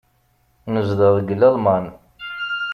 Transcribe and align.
Nezdeɣ 0.73 1.11
deg 1.17 1.29
Lalman. 1.35 1.85